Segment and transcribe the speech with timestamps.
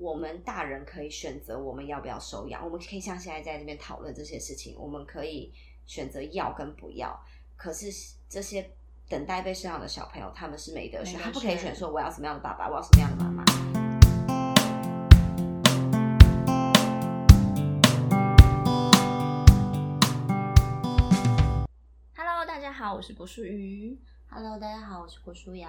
[0.00, 5.52] 我们大人可以选择我们要不要收养，我们可以像现在在这边讨论这些事情，我们可以
[5.86, 7.18] 选择要跟不要。
[7.56, 7.86] 可是
[8.28, 8.70] 这些
[9.08, 13.44] 等待被收养的小朋友，他们是没得选，他不可以选选说我要什么样的爸爸，我要什么样的妈妈。
[22.14, 23.98] Hello，大家好，我是郭淑瑜
[24.30, 25.68] ，Hello，大家好，我是郭书瑶。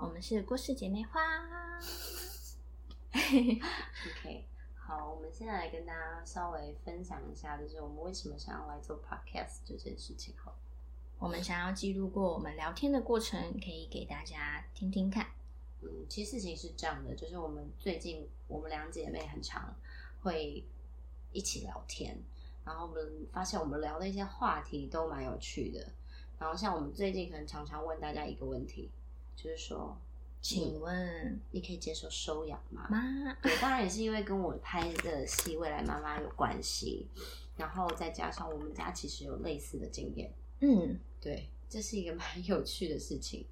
[0.00, 1.20] 我们是郭氏姐妹花。
[3.14, 4.44] OK，
[4.74, 10.34] 好，我们现在来跟大家稍微分享一下，就是我们为什么想要来做 Podcast 这件事情。
[10.36, 10.56] 好，
[11.20, 15.28] 我们想要记录过我们聊天的过程，可以给大家听听看。
[15.82, 19.72] 嗯，其实事情是这样的，就是我们最近我们两姐妹很常
[20.22, 20.64] 会
[21.30, 22.20] 一起聊天，
[22.64, 25.86] 然后我们发现我们聊的一些话题都蛮有趣的。
[26.36, 28.90] 然后像我们最近可能常常问大家一个问题，
[29.36, 29.96] 就是说，
[30.44, 32.86] 请问你可以接受收养吗？
[32.90, 37.08] 妈，对，当然也是因为跟我拍的戏《未来妈妈》有关系，
[37.56, 43.46] 然后再加上我们家其实有类似的经验，嗯，对，这是一个蛮有趣的事情。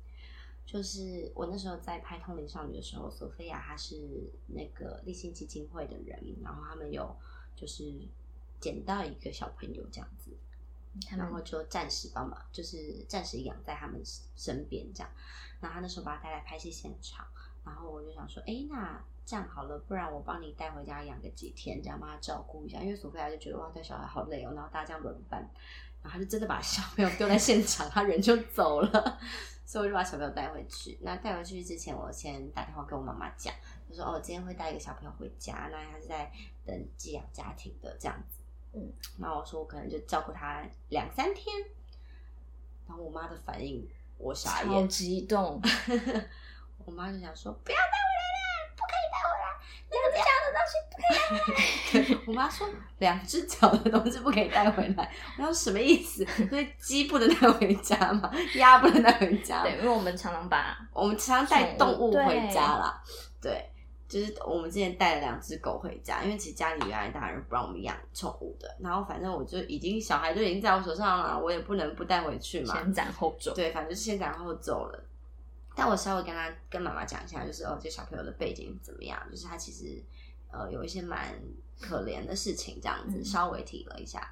[0.67, 7.17] 就是我那时候在拍《通灵少女》的时候，索菲亚她是那个立信基金会的人，然后他们有
[7.57, 7.91] 就是
[8.61, 10.31] 捡到一个小朋友这样子，
[11.09, 13.99] 他然后们就暂时帮忙，就是暂时养在他们
[14.37, 15.11] 身边这样。
[15.63, 17.25] 然后他那时候把他带来拍戏现场，
[17.65, 22.81] 然后我就想说，哎，那这样好了，不然我帮你带回家养个几天，这样帮他照顾一下。
[22.81, 25.41] 因为索菲亚就觉得哇，带小孩好累哦，然后大家这样轮班，
[26.03, 29.19] 然后他就真的把小朋友丢在现场，他人就走了，
[29.65, 30.99] 所以我就把小朋友带回去。
[31.03, 33.55] 那带回去之前，我先打电话跟我妈妈讲，
[33.89, 36.33] 就说哦，今天会带一个小朋友回家，那他是在
[36.67, 38.41] 等寄养家庭的这样子。
[38.75, 41.55] 嗯，那我说我可能就照顾他两三天，
[42.89, 43.87] 然后我妈的反应，
[44.23, 45.61] 我傻超眼，激动，
[46.85, 49.47] 我妈就想说不要带回来啦，不可以带回来，
[49.93, 51.19] 两只脚的东西不可以
[51.93, 52.21] 带回来。
[52.27, 56.25] 我妈说两只脚的东西不可以带回来，我说什么意思？
[56.49, 63.03] 所以鸡不能带回家嘛，鸭不能带回家，对，因为我们常常把我们常常带动物回家啦，
[63.41, 63.72] 对，
[64.13, 73.55] 就是我们之前带了两只狗回家，因为其实家里原来大人不让我们养宠物的，然后反正我就已经小孩就已经在我手上了，我也不能不带回去嘛，先斩后奏。
[73.55, 75.05] 对，反正先斩后奏了。
[75.75, 79.19] 但我稍微跟他跟妈妈讲一下，就是哦，这小朋友的背景怎么样？
[79.31, 80.03] 就是他其实
[80.51, 81.35] 呃有一些蛮
[81.81, 84.31] 可怜的事情，这样子、嗯稍微提了一下。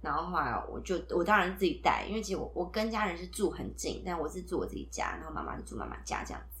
[0.00, 6.57] 然后后来我就我当然自己带，因为其实我我跟家人是住很近，但我是住我自己家，然后妈妈就住妈妈家这样子。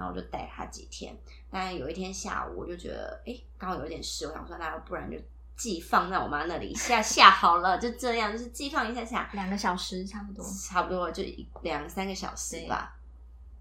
[0.00, 1.14] 然后我就带他几天。
[1.50, 5.18] 但有一天下午，我就觉得哎，刚好有点事，我想说那不然就
[5.54, 9.28] 寄放在我妈那里下下好了，就这样，就是寄放一下下。
[9.34, 12.96] 两个小时差不多，差不多就一两三个小时吧。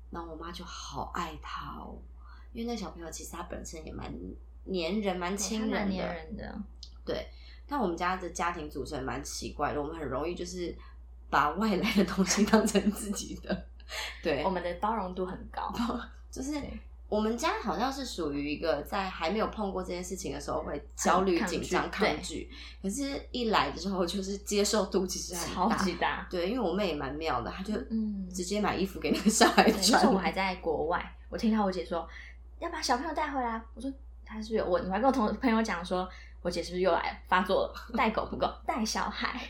[0.10, 1.98] 然后我妈就好爱他哦，
[2.54, 4.10] 因为那小朋友其实他本身也蛮
[4.64, 6.60] 黏人、蛮亲人的，他蛮黏人的，
[7.04, 7.28] 对。
[7.68, 10.76] 但我们家的家庭组成蛮奇怪的，我们很容易就是
[11.30, 13.68] 把外来的东西 当成自己的，
[14.24, 15.72] 对我，们的包容度很高。
[16.32, 16.62] 就是
[17.08, 22.48] 我们家好像是属于一个在还没有碰过这件事情的时候会焦虑、紧张、抗拒，
[22.84, 26.28] 可是一来的时候就是接受度其实很超大，级大。
[26.30, 30.06] 对，因为我妹也蛮妙的，她就嗯直接买衣服给那个小孩穿。
[30.06, 32.08] 候我还在国外，我听到我姐说
[32.60, 33.92] 要把小朋友带回来，我说
[34.24, 34.86] 她是有问？
[34.86, 36.08] 我还跟我同朋友讲说，
[36.44, 37.98] 我姐是不是又来了发作了？
[37.98, 39.42] 带狗不够， 带小孩，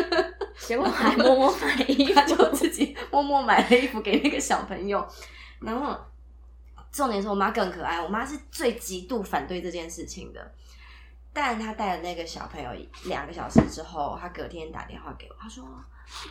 [0.60, 5.08] 结果我还默默买衣服，就自己默默买了衣服给那个小朋友，
[5.60, 5.98] 然后
[6.92, 10.52] 重点是我妈更可爱，我妈是最极度反对这件事情的。
[11.32, 12.70] 但她带了那个小朋友
[13.04, 15.62] 两个小时之后，她隔天打电话给我，她说：“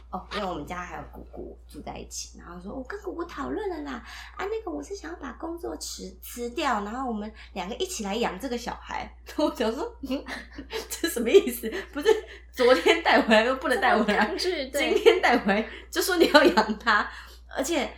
[0.09, 4.03] 哦，因为我们家还有姑姑住在一起，然后说我跟姑姑讨论了啦，
[4.35, 9.09] 啊，那个我是想要把工作辞辞掉，然后我们两个一起来养这个小孩。
[9.38, 10.25] ”我想说，嗯，
[10.89, 11.72] 这什么意思？
[11.94, 12.07] 不是
[12.51, 17.07] 昨天带回来又不能 带回来，今，天带回来就说你要养他，
[17.56, 17.89] 而且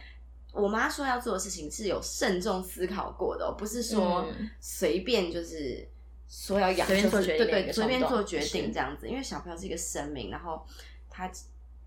[0.52, 5.88] 我妈说要做的事情是有慎重思考过的、哦，不是说嗯随便就是
[6.28, 9.08] 说要养，随便就是做决定对对，随便做决定是这样子。
[9.08, 10.66] 因为小朋友是一个生命，然后
[11.10, 11.30] 他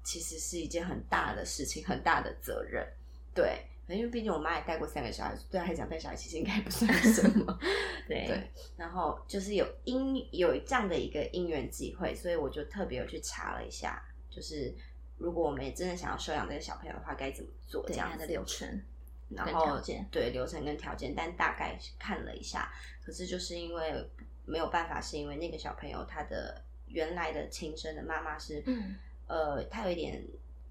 [0.05, 2.87] 其实是一件很大的事情，很大的责任。
[3.35, 7.59] 对，因为毕竟我妈也带过三个小孩，对她来讲带小孩其实应该不算什么。
[8.09, 14.75] 对对，然后就是有因有这样的一个因缘机会，所以我就特别有去查了一下，就是
[15.23, 18.83] 如果我们也真的想要收养这个小朋友的话，该怎么做这样的流程，
[19.29, 19.81] 然后
[20.11, 22.73] 对流程跟条件，但大概看了一下，
[23.05, 24.11] 可是就是因为
[24.45, 28.97] 没有办法，是因为那个小朋友他的原来的亲生的妈妈是，嗯
[29.29, 30.27] 呃，他有一点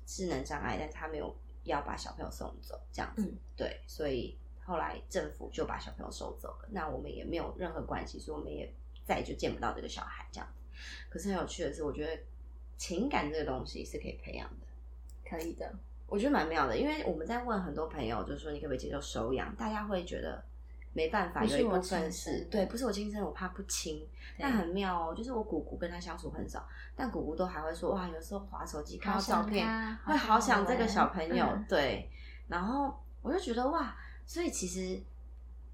[0.05, 1.33] 智能障碍，但他没有
[1.63, 8.73] 要把小朋友送走这样子，嗯对，所以后后来政府就把小朋友收走了，那我们也没有任何关系，所以我们也
[9.03, 10.61] 再也就见不到这个小孩这样子。
[11.09, 12.21] 可是很有趣的是，我觉得
[12.81, 14.65] 情感这个东西是可以培养的。
[15.29, 15.71] 可以的。
[16.07, 20.43] 我觉得蛮妙的，因为我们在问很多朋友，就是说你可不可以接受收养，大家会觉得
[20.93, 24.03] 没办法，不是我有一部分亲是生对，不是我亲生，我怕不亲。
[24.39, 32.09] 但很妙哦，就是我姑姑跟他相处很少，但姑姑都还会说哇，有时候滑手机看到照片，会好想这个小朋友，嗯对。
[32.47, 33.95] 然后我就觉得哇，
[34.25, 34.99] 所以其实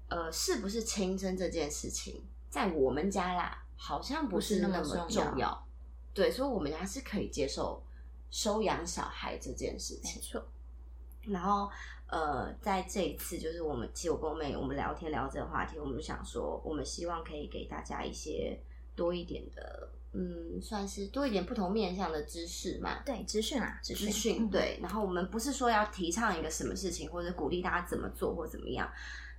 [0.08, 5.66] 呃，是不是亲生这件事情，在我们家啦，好像不是那么重要
[6.14, 7.82] 对，所以我们家是可以接受
[8.30, 10.14] 收养小孩这件事情。
[10.14, 10.44] 没错，
[11.32, 11.70] 然后
[12.08, 18.58] 呃，在这一次就是我们，其实我跟我妹我们聊天聊这个话题，我们就想说，我们希望可以给大家一些
[18.96, 23.02] 多一点的，嗯，算是多一点不同面向的知识嘛。
[23.04, 28.90] 对资讯啊，资资讯嗯对，然后我们不是说要提倡一个什么事情，或者鼓励大家怎么做或怎么样，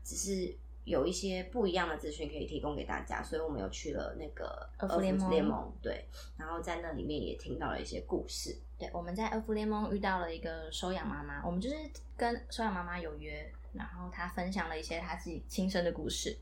[0.03, 6.05] 只是有一些不一样的资讯可以提供给大家，所以我们有去了那个儿福联盟联盟，对，
[6.37, 11.75] 然后在那里面也听到了一些故事，对，我们在儿福联盟遇到了一个收养妈妈，我们就是
[12.17, 16.37] 跟收养妈妈有约，然后她分享了一些她自己亲身的故事。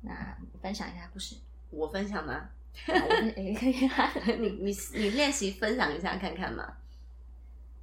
[0.00, 1.36] 那分享一下故事，
[1.70, 2.50] 我分享吗？
[2.86, 4.12] 好我分 也可以啊。
[4.38, 6.76] 你你你练习分享一下看看嘛。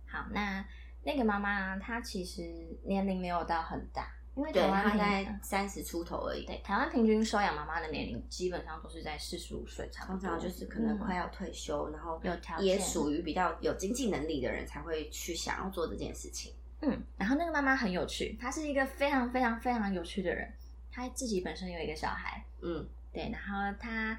[0.05, 0.65] 好，那
[1.03, 16.53] 那个妈妈她其实年龄没有到很大，因为对，台湾平他在三十出头而已，对台湾平均收养妈妈的年龄基本上都是在四十五岁差不多，通常就是可能快要、要退休，然后有条件也属于比较有经济能力的人才会去想要做这件事情。
[16.81, 20.51] 嗯，然后那个妈妈很有趣，她是一个非常非常非常有趣的人，
[20.91, 22.87] 她自己本身有一个小孩，嗯。
[23.13, 24.17] 对，然后她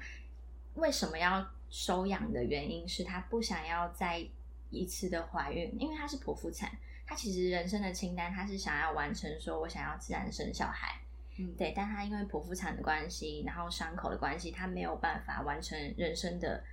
[0.75, 4.23] 为什么要收养的原因是她不想要再
[4.69, 6.71] 一次的怀孕，因为她是剖腹产，
[7.05, 10.99] 她其实人生的清单他是想要完成，说我想要自然生小孩，
[11.37, 16.63] 嗯，对，但他因为剖腹产的关系，然后伤口的关系，他没有办法完成人生的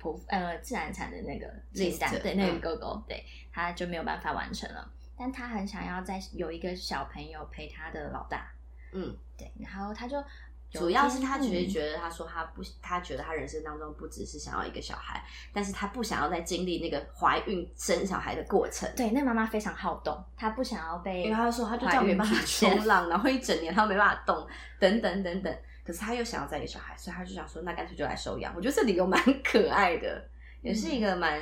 [0.00, 2.60] 剖呃自然产的那个清单，对，那个嗯。
[2.60, 4.92] 勾勾，对，他就没有办法完成了。
[5.16, 8.52] 但他很想要再有一个小朋友陪他的老大，
[8.92, 10.24] 嗯，对，然后他就有
[10.72, 15.22] 主要是他其实嗯觉得，他说他不，他觉得他人生当中不只是想要一个小孩，
[15.52, 18.90] 但是他不想要再经历那个怀孕生小孩的过程。
[18.96, 24.46] 对，那妈妈非常好动，她不想要被，因为她说她就这样没办法冲浪，然后一整年他没办法动，
[24.80, 25.54] 等等等等。
[25.84, 28.52] 可是她又想要再一个小孩，所以她就想说，那干脆就来收养。
[28.56, 30.24] 我觉得这理由蛮 可爱的，
[30.62, 31.40] 也是一个蛮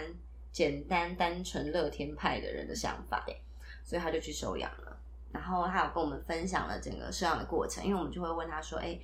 [0.51, 3.25] 简单、单纯、乐天派的人的想法。
[3.83, 4.90] 所以他就去收养了。
[5.33, 8.99] 然后他有跟我们分享了整个收养的过程，因为我们就会问他说：“哎，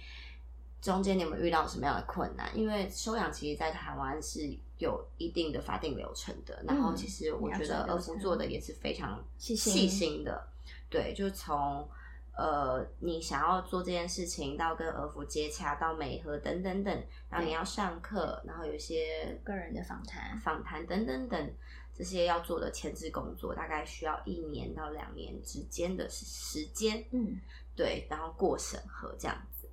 [0.81, 4.41] 中间你有没有遇到什么样的困难？”因为收养其实，在台湾是
[4.79, 6.61] 有一定的法定流程的。
[6.67, 9.55] 然后，其实我觉得儿福做的也是非常细
[9.89, 10.49] 心的。
[10.91, 11.89] 对，就从
[12.37, 21.55] 呃你想要做这件事情，到跟儿福接洽，到美和等等等，然后你要上课，然后有一些个人的访谈访谈等等等。
[21.97, 27.41] 这些要做的前置工作，大概需要一年到两年之间的时间，嗯，
[27.75, 29.67] 对，然后过审核这样子。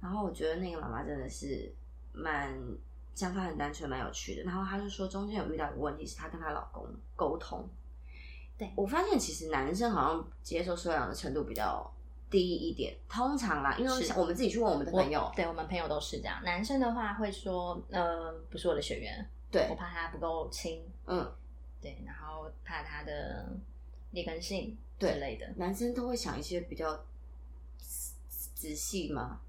[0.00, 1.72] 然后我觉得那个妈妈真的是
[2.12, 2.54] 蛮
[3.14, 4.42] 想法很单纯，蛮有趣的。
[4.42, 7.66] 然后她就说，中间有遇到一个问题，是她跟她老公沟通。
[8.58, 11.90] 对我发现，其实男生好像接受收养的程度比较
[12.28, 12.94] 低一点。
[13.08, 16.42] 通常啦，因为我们自己去问我们的朋友我，对我们朋友都是这样。
[16.44, 21.32] 男生的话会说，呃，不是我的学员，对我，怕他不够亲，嗯，
[21.80, 23.50] 对，然后怕他的
[24.12, 25.46] 劣根性之类的。
[25.56, 26.94] 男生都会想一些比较
[27.78, 28.12] 仔
[28.54, 29.40] 仔细嘛。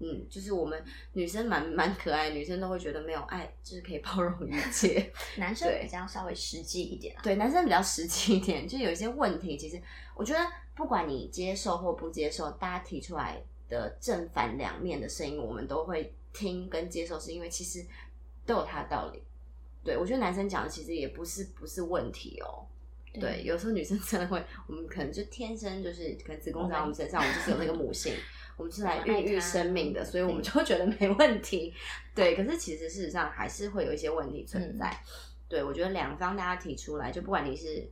[0.00, 0.80] 嗯，就是我们
[1.14, 5.12] 女生蛮蛮可爱，女生都会觉得没有爱就是可以包容一切。
[5.38, 7.20] 男生比较稍微实际一点啊。
[7.20, 9.82] 对，男生比较实际一点， 就有一些问题，其实
[10.14, 10.38] 我觉得
[10.76, 17.84] 不管你接受或不接受，大家提出来的正反两面的声音，我们都会听跟接受，是因为其实
[18.46, 19.20] 都有它的道理。
[19.84, 22.66] 对我觉得男生讲的其实也不是不是问题哦。
[23.20, 28.14] 对，有时候女生真的会，我们可能就天生就是可能子宫在我们身上，我们就是有那个母性，
[28.56, 31.74] 我们是来孕育生命的，所以我们就会觉得没问题。
[32.14, 35.02] 对，可是其实事实上还是会有一些问题存在。
[35.48, 37.90] 对我觉得两方大家提出来，就不管你是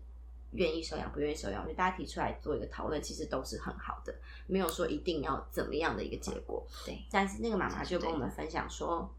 [0.52, 4.14] 愿意收养不愿意收养，我觉得大家提出来做一个讨论，其实都是很好的，
[4.46, 6.64] 没有说一定要怎么样的一个结果。
[6.84, 9.12] 对，但是那个妈妈就跟我们分享说，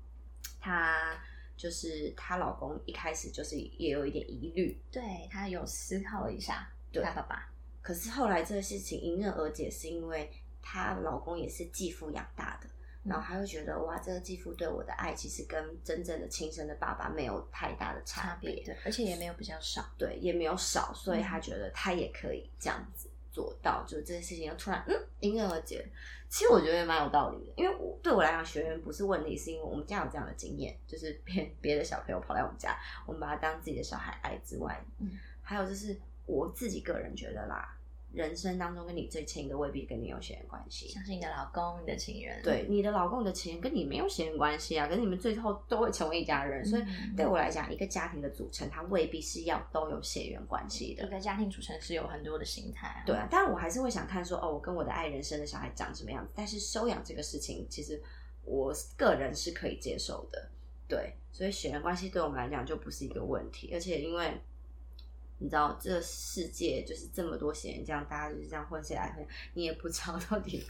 [0.61, 1.19] 她
[1.57, 12.69] 就是她老公一开始就是也有一点疑虑，对她有思考了一下，对她爸爸，可是后来这个事情迎刃而解，是因为她老公也是继父养大的，
[13.03, 19.83] 嗯然后她就觉得哇，这个继父对我的爱其实跟真正的亲生的爸爸没有太大的差别，对，而且也没有比较少。
[19.97, 23.06] 对，也没有少，所以嗯她觉得她也可以这样子
[23.37, 25.87] 做到，就这件事情又突然嗯迎刃而解。
[26.27, 32.75] 其实我觉得蛮有道理的，因为我对我来讲，学员不是问题，是因为我们家有这样的经验，就是别别的小朋友跑来我们家，
[33.05, 35.11] 我们把他当自己的小孩爱之外，嗯，
[35.43, 37.76] 还有就是我自己个人觉得啦，
[38.17, 51.09] 人生当中跟你最亲的未必跟你有血缘关系，像是你的老公、你的情人，对，你的老公你的情人跟你没有血缘关系啊，可是你们最后都会成为一家人，所以嗯对我来讲，一个家庭的组成，它未必是要都有血缘关系的一。
[51.09, 56.31] 个家庭组成是有很多的形态、啊，对啊，当然我还是会想看说，哦，我跟我的爱人生的小孩长什么样子。
[56.35, 58.01] 但是收养这个事情，其实
[58.43, 60.49] 我个人是可以接受的。
[60.87, 63.69] 对，所以血缘关系对我们来讲就不是一个问题。
[63.73, 64.31] 而且因为
[65.39, 70.63] 你知道，这世界就是这么多闲人，这样大家就是这样混起来混，你也不知道到底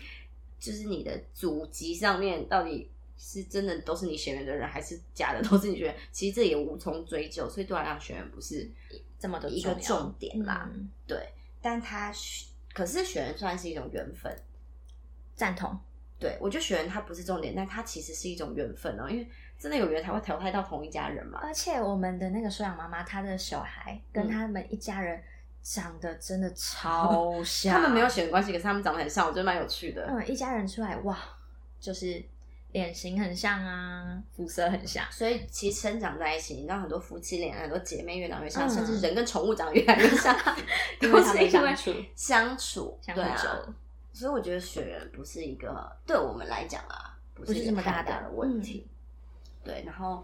[0.60, 2.90] 就是你的祖籍上面到底。
[3.20, 5.96] 是真的都是你血缘的人，还是假的都是你血缘？
[6.12, 8.70] 其实这也无从追究，所以对我来讲，血缘不是
[9.18, 10.70] 这么的一个重点啦。
[10.72, 11.28] 嗯对，
[11.60, 12.14] 但他
[12.76, 14.32] 可是血缘算是一种缘分。
[15.36, 15.76] 赞同，
[16.20, 19.28] 对我觉得血缘它不是重点，但他其实是一种缘分哦，因为
[19.60, 21.40] 真的有缘才会淘汰到同一家人嘛。
[21.42, 25.22] 而且我们的那个收养妈妈，她的小孩跟嗯他们一家人
[25.62, 30.06] 长得真的超像，他们没有血缘关系，可是他们长得很像，我觉得蛮有趣的。
[30.10, 31.18] 嗯，一家人出来哇，
[31.80, 32.24] 就是
[32.72, 40.36] 脸型很像啊，肤色很像，所以其实生长在一起，你知道很多夫妻脸、很多姐妹越长越像，嗯甚至人跟宠物长得越来越像，
[41.02, 43.36] 因都为相处相处，相处对啊。
[43.36, 43.74] 久，
[44.14, 48.88] 所以我觉得血缘不是一个对我们来讲啊，不不是这么大的太大的问题。
[49.68, 50.24] 对，然后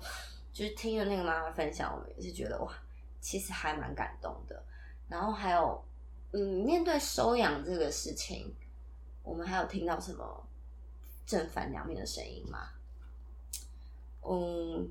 [0.54, 2.74] 就是听了那个妈妈分享，我们也是觉得哇，
[3.20, 4.64] 其实还蛮感动的。
[5.10, 5.84] 然后还有，
[6.32, 8.56] 嗯，面对收养这个事情，
[9.22, 10.48] 我们还有听到什么
[11.26, 12.70] 正反两面的声音吗？
[14.22, 14.90] 嗯，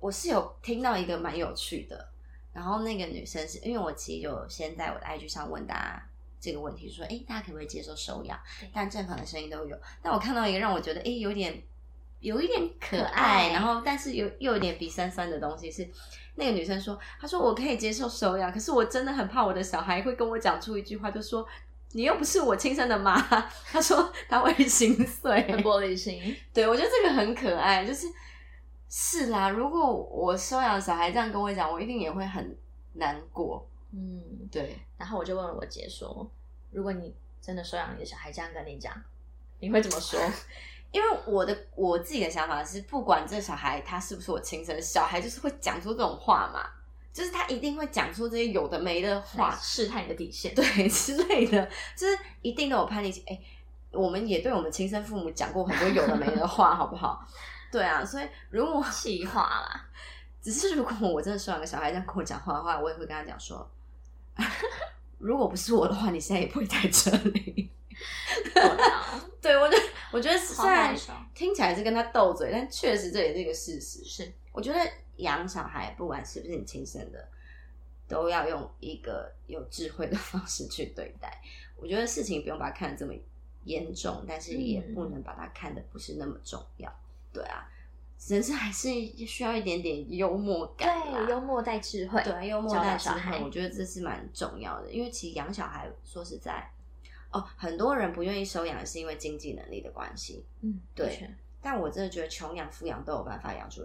[0.00, 2.08] 我是有听到一个蛮有趣的，
[2.52, 6.08] 然后那个女生是因为我其实有先在我的 IG 上问大家
[6.40, 8.36] 这个问题，说，哎，大家可不可以接受收养？
[8.74, 9.78] 但正反的声音都有。
[10.02, 11.62] 但我看到一个让我觉得，哎，有点
[12.22, 15.86] 有一点可可爱，爱然后但是有又有点鼻酸酸的东西是。
[16.34, 21.46] 那个女生说：“她说我可以接受收养，可是我真的很怕我的小孩会跟我讲出一句话，就说
[21.90, 23.20] 你又不是我亲生的妈。”
[23.70, 28.06] 她说她会心碎，很玻璃心， 对，我觉得这个很可爱，就是
[28.88, 29.50] 是啦。
[29.50, 32.56] 如果我收养小孩这样跟我讲，我一定也会很
[32.94, 33.68] 难过。
[33.92, 36.26] 嗯，对，然后我就问了我姐说，
[36.70, 38.90] 如果你真的收养你的小孩这样跟你讲，
[39.60, 40.18] 你会怎么说？
[40.92, 46.64] 因为我的我自己的想法是，不管这小孩他是不是我亲生的，小孩就是会讲出这种话嘛，
[47.12, 53.24] 就是他一定会讲出这些有的没的话来，试探你的底线，对 之类的，就是一定都有叛逆期。
[53.26, 53.40] 哎、
[53.90, 57.26] 我们也对我们亲生父母讲过很多有的没的话， 好不好？
[57.72, 59.88] 对啊，所以如果气话啦，
[60.42, 63.66] 只是如果我真的收养个小孩这样跟我讲话的话，我也会跟他讲说，
[65.18, 67.70] 如果不是我的话，你现在也不会在这里。
[69.42, 69.82] 对我觉得，
[70.12, 70.96] 我觉得虽然
[71.34, 74.04] 听起来是跟他斗嘴，但确实这也是一个事实。
[74.04, 74.78] 是我觉得
[75.16, 77.28] 养小孩，不管是不是你亲生的，
[78.06, 81.40] 都要用一个有智慧的方式去对待。
[81.76, 83.12] 我觉得事情不用把它看得这么
[83.64, 86.92] 严重，但是也嗯不能把它看得不是那么重要。
[87.32, 87.68] 对啊，
[88.28, 88.88] 人生还是
[89.26, 91.24] 需要一点点幽默感啦。
[91.24, 94.90] 对幽默带智慧，对，幽默带智慧，我觉得这是蛮重要的。
[94.92, 96.70] 因为其实养小孩，说实在，
[97.32, 100.44] 哦，很多人不愿意收养，是因为经济能力的关系。
[100.60, 101.28] 嗯，对
[101.60, 103.82] 但我真的觉得穷养、富养都有办法养出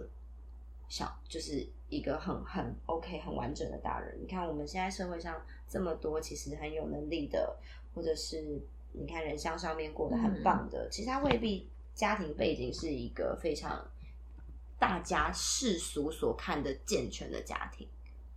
[0.88, 4.18] 小，就是一个很很 OK、很完整的大人。
[4.20, 7.56] 你看我们现在社会上这么多其实很有能力的，
[7.94, 8.60] 或者是
[8.92, 13.88] 你看人像上面过得很棒的，其实他未必家庭背景是一个非常
[14.78, 17.88] 大家世俗所看的健全的家庭。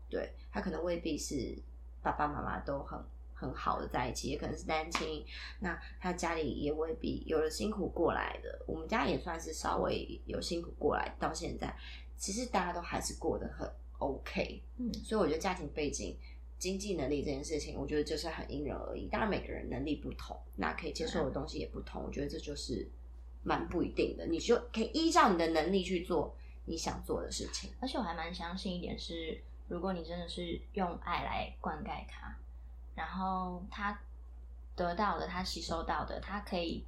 [0.09, 1.57] 对他可能未必是
[2.03, 2.99] 爸爸妈妈都很
[3.41, 5.25] 很好的在一起，也可能是单亲。
[5.59, 11.75] 那他家里也未必有了辛苦过来的，我们家也算是稍微有辛苦过来，到现在
[12.15, 13.67] 其实大家都还是过得很
[13.97, 14.61] OK。
[14.77, 16.15] 嗯所以我觉得家庭背景、
[16.59, 19.07] 经济能力这件事情，我觉得就是很因人而异。
[19.07, 22.03] 当然每个人能力不同，那可以接受的东西也不同。
[22.03, 22.87] 我觉得这就是
[23.43, 27.71] 蛮不一定的，你就可以依照你的能力去做你想做的事情。
[27.79, 32.37] 而且我还蛮相信一点是，如果你真的是用爱来灌溉他，
[32.95, 33.99] 然后他
[34.75, 36.85] 得到的，他吸收到的，他可以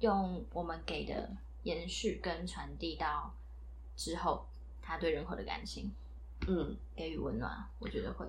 [0.00, 1.30] 用我们给的
[1.62, 3.34] 延续跟传递到
[3.96, 4.46] 之后，
[4.82, 5.92] 他对人口的感情
[6.46, 8.26] 嗯给予温暖，我觉得会。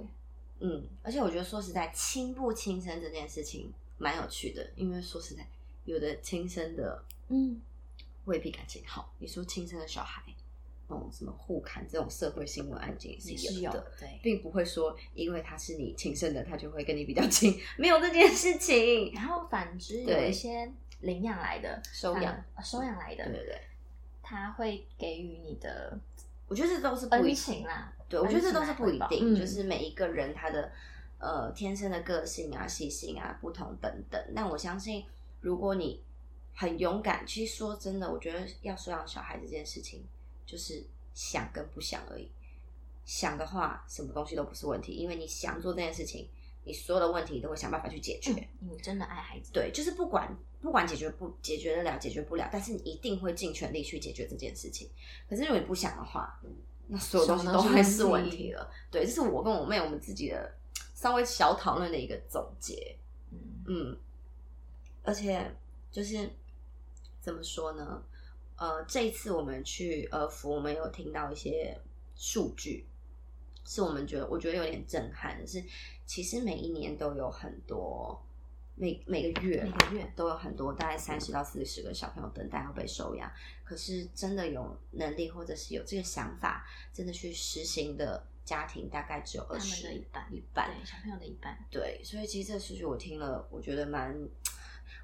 [0.60, 5.48] 嗯，而且我觉得说实在，亲不亲生这件事情蛮有趣的，因为说实在，
[5.86, 7.62] 有的亲生的嗯，
[8.26, 9.14] 未必感情好。
[9.20, 10.22] 你说亲生的小孩，
[10.90, 14.20] 那种什么互砍这种社会新闻案件也是有有的，对。
[14.24, 19.12] 并不会说因为他是你亲生的，他就会跟你比较亲，没有这件事情。
[19.16, 20.70] 然后反之，有一些
[21.02, 23.62] 领养来的、收养呃收养来的，对对对，
[24.22, 25.98] 他会给予你的
[26.48, 27.94] 我觉得这都是不一恩定情啦。
[28.10, 30.72] 对，我觉得这都是不一定，就是每一个人他的
[31.20, 34.20] 呃天生的个性啊、习性啊不同等等。
[34.36, 35.06] 但我相信，
[35.42, 36.02] 如果你
[36.56, 40.04] 很勇敢，其实说真的，我觉得要收养小孩这件事情，
[40.50, 42.32] 就是想跟不想而已。
[43.06, 46.28] 想的话，什么东西都不是问题，因为你想做这件事情，
[46.64, 48.32] 你所有的问题都会想办法去解决。
[48.62, 54.90] 嗯，你真的爱孩子，对，就是不管不管解决不解决得了，解决不了，但是你一定会尽全力去解决这件事情。
[55.30, 56.40] 可是如果你不想的话，
[56.88, 58.72] 那所有东西都会是问题了。
[58.90, 60.56] 对，这是我跟我妹我们自己的
[60.96, 62.96] 稍微小讨论的一个总结。
[63.32, 63.98] 嗯，嗯，
[65.04, 65.56] 而且
[65.92, 66.30] 就是
[67.20, 68.04] 怎么说呢？
[68.60, 71.80] 呃，这一次我们去呃福，我们有听到一些
[72.16, 72.86] 数据，
[73.66, 75.64] 是我们觉得我觉得有点震撼的是，
[76.06, 78.22] 其实每一年都有很多。
[78.82, 83.30] 每每个月每个月都有很多，大概三十到四十个小朋友等待要被收养。
[83.66, 90.74] 可是真的有能力或者是有这个想法，真的去实行的家庭，大概只有他们的一半，一半。
[90.74, 94.18] 对小朋友的一半，对，所以其实这个数据我听了，我觉得蛮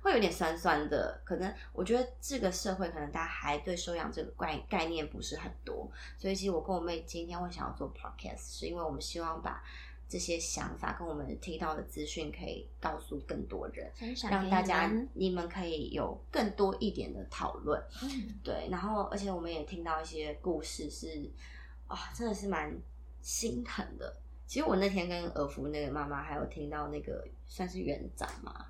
[0.05, 1.19] 会有点酸酸的。
[1.23, 9.63] 可能我觉得这个社会可能大家还对收养这个概概念不是很多，所以其实我跟我妹今天会想要做 podcast，是因为我们希望把
[10.07, 13.91] 这些想法跟我们听到的资讯可以告诉更多人，
[14.29, 17.83] 让大家你们可以有更多一点的讨论。
[18.03, 21.27] 嗯，对，然后而且我们也听到一些故事是，
[21.87, 22.71] 啊，真的是蛮
[23.21, 24.15] 心疼的。
[24.45, 28.67] 其实我那天跟尔福那个妈妈还有听到那个算是园长嘛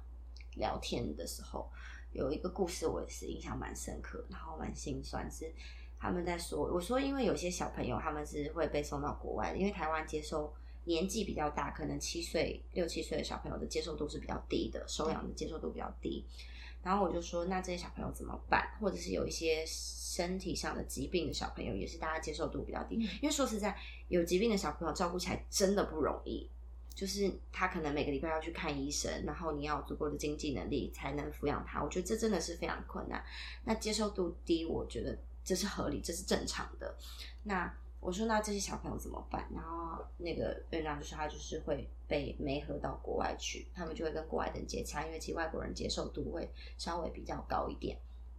[0.55, 1.69] 聊天的时候，
[2.11, 5.53] 有一个故事我也是印象蛮深刻，然后蛮心酸，是
[5.99, 10.53] 他们在说，我说因为有些小朋友他们是会被送到国外的，因为台湾接收
[10.85, 16.25] 年纪比较大，可能七岁六七岁的小朋友的接受度是比较低的，收养的接受度比较低。
[16.83, 18.77] 然后我就说，那这些小朋友怎么办？
[18.79, 22.97] 或者是有一些身体上的疾病的小朋友，也是大家接受度比较低。
[22.97, 23.75] 嗯因为说实在，
[24.07, 26.47] 有疾病的小朋友照顾起来真的不容易。
[26.95, 31.83] 就是他可能每个礼拜要去看医生，然后你要有足够的经济能力才能抚养他。
[31.83, 33.23] 我觉得这真的是非常困难。
[33.65, 36.95] 那接受度低，我觉得这是合理，这是正常的。
[37.43, 39.47] 那我说，那这些小朋友怎么办？
[39.53, 47.97] 然后那个院长就说，他就是会被媒合到国外去，他们就会跟国外的人接洽，因为其实外国人接受度会稍微比较高一点。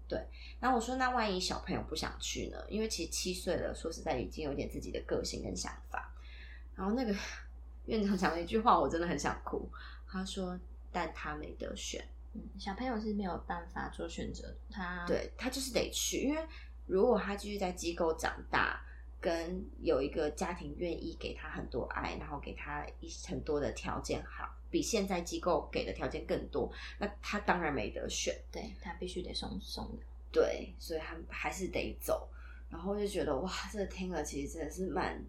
[0.09, 0.25] 对，
[0.61, 2.57] 然后我说，那万一小朋友不想去呢？
[2.69, 6.15] 因为其实七岁了，说实在已经有点自己的个性跟想法。
[6.77, 7.15] 然后那个
[7.87, 9.69] 院长讲了一句话，我真的很想哭。
[10.07, 10.59] 他说
[10.93, 16.47] ：“但他没得选。”嗯，小朋友是没有办法做选择的，他对他就是得去，因为
[16.87, 18.85] 如果他继续在机构长大，
[19.21, 28.37] 跟有一个家庭愿意给他很多爱，然后给他一很多的条件好，比现在机构给的条件更多，那他当然没得选。
[28.53, 32.29] 对他必须得送送的，对，所以他还是得走。
[32.69, 35.25] 然后就觉得哇，这个听了其实真的是蛮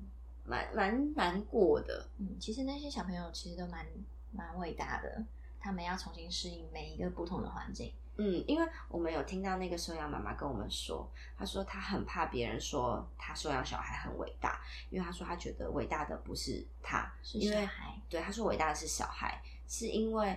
[0.48, 2.08] 蛮蛮难过的。
[2.18, 3.86] 嗯，其实那些小朋友其实都蛮
[4.32, 5.22] 蛮伟大的，
[5.60, 7.94] 他们要重新适应每一个不同的环境。
[8.20, 11.08] 嗯，因为我们有听到那个收养妈妈跟我们说，
[11.38, 20.36] 她说她很怕别人说她收养小孩很伟大，因为她说她觉得伟大的不是她，是因为小孩对她说伟大的是小孩，是因为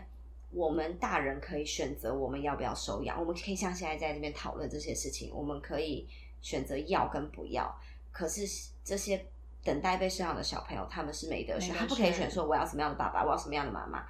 [0.51, 6.07] 我们大人可以选择我们要不要收养，我们可以像现在在这边讨论这些事情，我们可以
[6.43, 7.75] 选择要跟不要，
[8.13, 8.43] 可是
[8.85, 9.25] 这些。
[9.63, 14.07] 等待被收养的小朋友，他们是没得选，他不可以选选说我要什么样的爸爸，我要什么样的妈妈，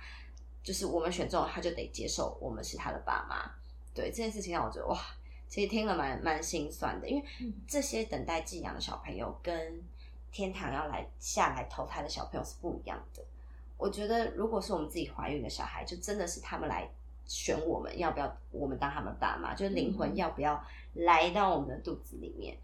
[0.62, 3.50] 就是我们选中，他就得接受我们是他的爸妈。
[3.92, 4.96] 对这件事情让我觉得哇，
[5.48, 9.82] 其实听了蛮蛮心酸的，因为嗯这些等待寄养的小朋友跟
[10.30, 13.22] 天堂要来下来投胎的小朋友是不一样的。
[13.76, 16.88] 我觉得如果是我们自己怀孕的小孩，就真的是他们来
[17.26, 22.56] 选我们要不要我们当他们爸妈，就是灵魂嗯要不要来到我们的肚子里面。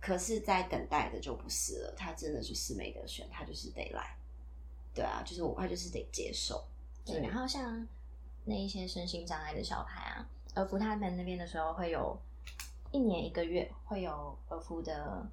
[0.00, 4.16] 可是，在等待的就不是了，他真的就是没得选，他就是得来。
[4.94, 6.64] 对啊，就是我，他就是得接受。
[7.04, 7.86] 对，然后像
[8.44, 12.18] 那一些身心障碍的小孩啊，儿福他们那边的时候会有
[12.90, 15.26] 一年一个月会有儿福的，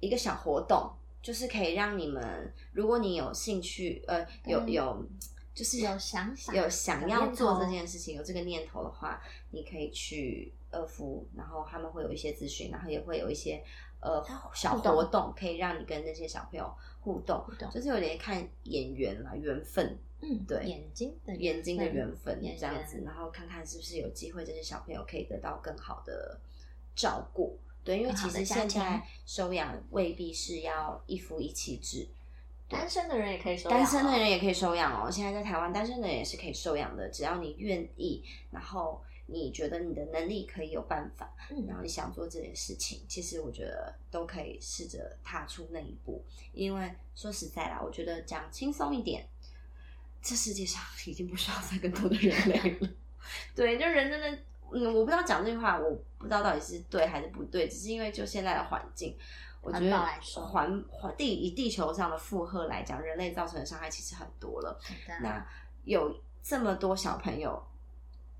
[0.00, 0.90] 一个小活动，
[1.22, 5.06] 就是可以让你们，如果你有兴趣，呃，有嗯有，
[5.54, 13.62] 就是有想法有想要做这件事情，有这个念头的话，你可以去二夫，然后他们会有一些咨询，然后也会有一些
[14.00, 14.20] 呃
[14.52, 26.40] 小活动，可以让你跟那些小朋友互动，互动就是有点看眼缘啦，缘分，嗯，对眼睛的眼睛的缘分这样子，然后看看是不是有机会这些小朋友可以得到更好的
[26.96, 27.56] 照顾。
[27.84, 32.08] 对，因为其实现在收养未必是要一夫一妻制，
[32.68, 35.10] 单身的人也可以收养哦单身的人也可以收养哦。
[35.10, 46.24] 现在在台湾，单身的人也是可以收养的，只要你愿意，然后你觉得你的能力可以有办法，嗯然后你想做这件事情，其实我觉得都可以试着踏出那一步。
[46.52, 49.26] 因为说实在啦，我觉得讲轻松一点，
[50.22, 52.88] 这世界上已经不需要再更多的人类了。
[53.54, 54.38] 对，就人真的，
[54.72, 59.16] 嗯，我不知道讲这句话，我不知道到底是对还是不对，只是因为就现在的环境，
[59.64, 59.96] 我觉环得
[60.46, 64.78] 环环地以地球上的负荷来讲，人类造成的伤害其实很多了。
[65.22, 65.46] 那
[65.84, 67.62] 有这么多小朋友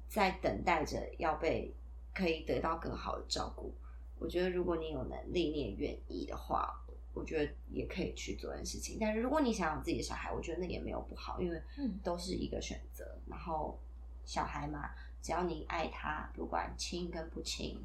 [0.08, 1.74] 在等待着要被
[2.14, 3.74] 可以得到更好的照顾，
[4.18, 6.78] 我觉得如果你有能力，你也愿意的话，
[7.14, 8.98] 我觉得也可以去做这件事情。
[9.00, 13.04] 但是如果你想要自己的小孩，我觉得那也没有不好，因为嗯都是一个选择。
[13.26, 13.80] 然后
[14.24, 14.90] 小孩嘛，
[15.22, 17.82] 只要你爱他，不管亲跟不亲，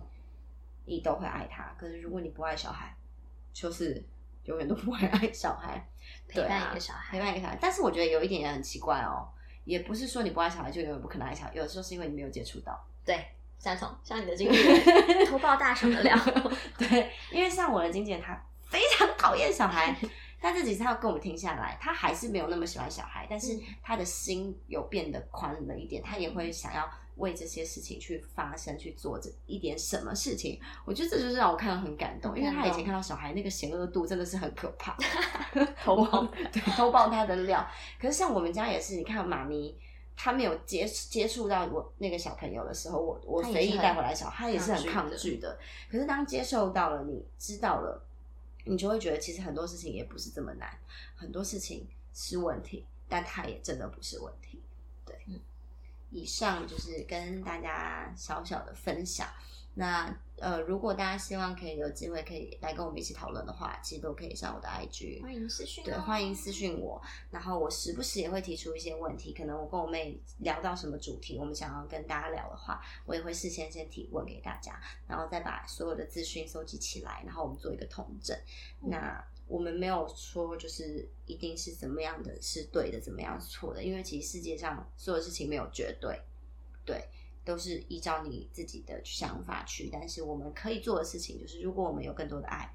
[0.86, 1.74] 你都会爱他。
[1.78, 2.96] 可是如果你不爱小孩，
[3.54, 4.04] 就是
[4.44, 5.86] 永远都不会爱小孩。
[6.28, 7.58] 陪伴一个小孩陪伴一个小孩。
[7.60, 9.28] 但是我觉得有一点也很奇怪哦，
[9.64, 12.80] 也不是说你不爱小孩就永远不可能爱小孩，有的时候是因为你没有接触到。
[13.06, 13.26] 对
[13.58, 16.16] 赞同，像你的经纪人偷爆大熊的料，
[16.78, 19.96] 对，因为像我的经纪人，他非常讨厌小孩，
[20.42, 30.60] 但这几次他要跟我们停下来，他还是没有那么喜欢小孩，但是嗯他的心有变得宽了一点，他也会想要为这些事情去发声，去做这一点什么事情。
[30.86, 34.98] 我觉得这就是让我看到很感动，因为他以前看到小孩那个邪恶度真的是很可怕，
[35.84, 37.66] 偷爆对偷爆他的料。
[38.02, 39.78] 可是像我们家也是，你看妈咪。
[40.22, 45.60] 他没有接接触到我那个小朋友的时候，我我随意带回来小孩，他也是很抗拒的抗拒的。
[45.90, 48.06] 可是当接受到了，你知道了，
[48.66, 50.70] 你就会觉得其实很多事情也不是这么难，
[51.16, 54.62] 很多事情是问题，但它也真的不是问题。
[55.06, 55.40] 对，嗯
[56.12, 59.28] 以上就是跟大家小小的分享。
[59.76, 67.02] 那呃，如果大家希望可以有机会可以来跟我们一起讨论的话，其实都可以上我的 IG，欢迎私讯、哦，对，欢迎私讯我。
[67.30, 78.36] 然后我时不时也会提出一些问题，可能我跟我妹聊到什么主题，我们想要跟大家聊的话，我也会事先先提问给大家，然后再把所有的资讯收集起来，然后我们做一个统整。
[78.82, 86.22] 嗯那我们没有说就是一定是怎么样的是对的，怎么样是错的，因为其实世界上所有事情没有绝对，
[86.86, 87.04] 对。
[87.46, 92.72] 都是依照你自己的想法去，但是我们可以做的事情就是，如果我们有更多的爱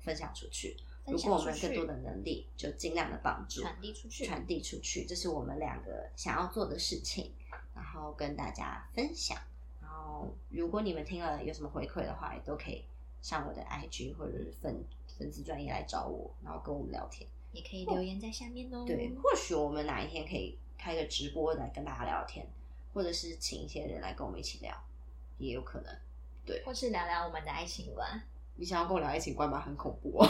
[0.00, 7.30] 分享出去，如果我们更多的能力，就尽量的帮助传递出去，传递出去，这是我们两个想要做的事情，
[7.76, 9.38] 然后跟大家分享。
[9.80, 12.82] 然后，如果你们听了有什么回馈的话，也都可以
[13.22, 14.82] 上我的 IG 或者是粉
[15.18, 17.28] 粉丝专业来找我，然后跟我们聊天。
[17.52, 18.84] 也可以留言在下面哦。
[18.86, 22.46] 对，或许我们哪一天可以开个直播来跟大家聊聊天，
[22.92, 24.76] 或者是请一些人来跟我们一起聊，
[25.38, 25.96] 也有可能。
[26.44, 28.22] 对或是聊聊我们的爱情观。
[28.56, 29.60] 你想要跟我聊爱情观吗？
[29.60, 30.28] 很恐怖哦！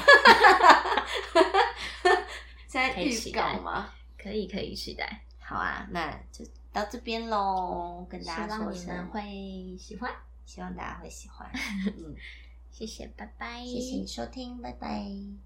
[2.69, 3.93] 现在可以预期待告吗？
[4.19, 10.13] 可以，可以期待，好啊，那就到这边喽，跟大家说望你们声，会喜欢。
[10.45, 11.51] 希望大家会喜欢。
[11.99, 12.15] 嗯，
[12.77, 13.65] 谢谢，拜拜。
[13.65, 15.46] 谢谢你收听，拜拜。